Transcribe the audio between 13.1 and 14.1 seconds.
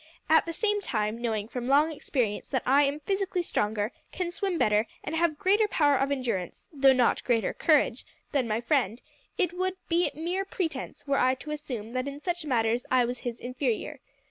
his inferior.